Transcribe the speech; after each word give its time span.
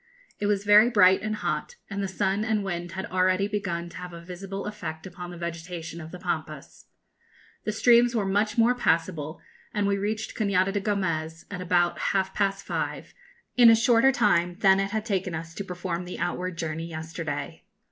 It 0.39 0.47
was 0.47 0.63
very 0.63 0.89
bright 0.89 1.21
and 1.21 1.35
hot, 1.35 1.75
and 1.87 2.01
the 2.01 2.07
sun 2.07 2.43
and 2.43 2.63
wind 2.63 2.93
had 2.93 3.05
already 3.11 3.47
begun 3.47 3.87
to 3.89 3.97
have 3.97 4.13
a 4.13 4.19
visible 4.25 4.65
effect 4.65 5.05
upon 5.05 5.29
the 5.29 5.37
vegetation 5.37 6.01
of 6.01 6.09
the 6.09 6.17
Pampas. 6.17 6.85
The 7.65 7.71
streams 7.71 8.15
were 8.15 8.25
much 8.25 8.57
more 8.57 8.73
passable, 8.73 9.41
and 9.75 9.85
we 9.85 9.99
reached 9.99 10.35
Cañada 10.35 10.73
de 10.73 10.79
Gomez 10.79 11.45
at 11.51 11.61
about 11.61 11.99
half 11.99 12.33
past 12.33 12.65
five, 12.65 13.13
in 13.57 13.69
a 13.69 13.75
shorter 13.75 14.11
time, 14.11 14.55
than 14.61 14.79
it 14.79 14.89
had 14.89 15.05
taken 15.05 15.35
us 15.35 15.53
to 15.53 15.63
perform 15.63 16.05
the 16.05 16.17
outward 16.17 16.57
journey 16.57 16.87
yesterday. 16.87 17.63